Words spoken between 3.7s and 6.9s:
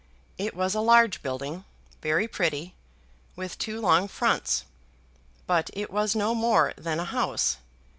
long fronts; but it was no more